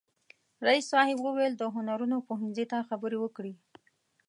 [0.67, 3.53] رئیس صاحب وویل د هنرونو پوهنځي ته خبرې وکړي.